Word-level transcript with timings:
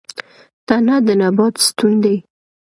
تنه 0.67 0.95
د 1.05 1.07
نبات 1.21 1.55
ستون 1.65 1.93
دی 2.03 2.17